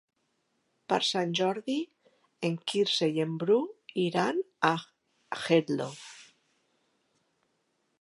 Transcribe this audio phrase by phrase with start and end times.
[0.93, 1.75] Per Sant Jordi
[2.49, 3.59] en Quirze i en Bru
[4.07, 4.43] iran
[4.73, 4.75] a
[5.45, 5.93] Geldo.